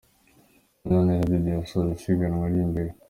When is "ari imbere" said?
2.47-2.89